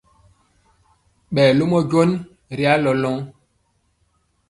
Ɓɛ 1.33 1.43
lomɔ 1.57 1.77
jon 1.89 2.09
nyɛ 2.21 2.55
ri 2.57 2.63
alɔlɔŋ. 2.73 3.17